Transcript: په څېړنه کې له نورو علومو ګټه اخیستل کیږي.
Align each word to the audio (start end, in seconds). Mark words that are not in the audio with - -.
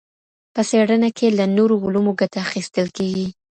په 0.53 0.61
څېړنه 0.69 1.09
کې 1.17 1.27
له 1.37 1.45
نورو 1.57 1.75
علومو 1.83 2.11
ګټه 2.19 2.37
اخیستل 2.45 2.87
کیږي. 2.97 3.27